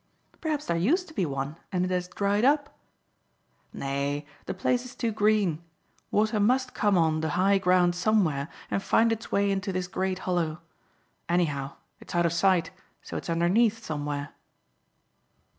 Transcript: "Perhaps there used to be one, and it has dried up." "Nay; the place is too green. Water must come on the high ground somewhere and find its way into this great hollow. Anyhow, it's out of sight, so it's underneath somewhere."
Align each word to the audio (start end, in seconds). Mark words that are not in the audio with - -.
"Perhaps 0.41 0.65
there 0.65 0.75
used 0.75 1.07
to 1.09 1.13
be 1.13 1.27
one, 1.27 1.59
and 1.71 1.85
it 1.85 1.91
has 1.91 2.07
dried 2.07 2.43
up." 2.43 2.75
"Nay; 3.71 4.25
the 4.47 4.53
place 4.55 4.83
is 4.83 4.95
too 4.95 5.11
green. 5.11 5.61
Water 6.09 6.39
must 6.39 6.73
come 6.73 6.97
on 6.97 7.21
the 7.21 7.29
high 7.37 7.59
ground 7.59 7.93
somewhere 7.93 8.47
and 8.71 8.81
find 8.81 9.11
its 9.11 9.31
way 9.31 9.51
into 9.51 9.71
this 9.71 9.85
great 9.87 10.17
hollow. 10.25 10.59
Anyhow, 11.29 11.73
it's 11.99 12.15
out 12.15 12.25
of 12.25 12.33
sight, 12.33 12.71
so 13.03 13.15
it's 13.15 13.29
underneath 13.29 13.85
somewhere." 13.85 14.29